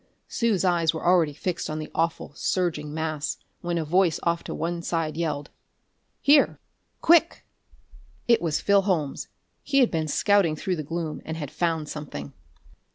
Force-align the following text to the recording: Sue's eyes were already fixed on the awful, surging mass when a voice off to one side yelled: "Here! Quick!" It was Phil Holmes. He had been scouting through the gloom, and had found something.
Sue's 0.27 0.65
eyes 0.65 0.95
were 0.95 1.05
already 1.05 1.31
fixed 1.31 1.69
on 1.69 1.77
the 1.77 1.91
awful, 1.93 2.31
surging 2.33 2.91
mass 2.91 3.37
when 3.61 3.77
a 3.77 3.85
voice 3.85 4.19
off 4.23 4.43
to 4.45 4.51
one 4.55 4.81
side 4.81 5.15
yelled: 5.15 5.51
"Here! 6.21 6.57
Quick!" 7.01 7.45
It 8.27 8.41
was 8.41 8.61
Phil 8.61 8.81
Holmes. 8.81 9.27
He 9.61 9.77
had 9.77 9.91
been 9.91 10.07
scouting 10.07 10.55
through 10.55 10.77
the 10.77 10.81
gloom, 10.81 11.21
and 11.23 11.37
had 11.37 11.51
found 11.51 11.87
something. 11.87 12.33